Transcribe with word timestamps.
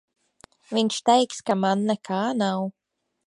Viņš 0.77 0.97
teiks, 1.09 1.43
ka 1.49 1.57
man 1.65 1.85
nekā 1.91 2.23
nav. 2.41 2.67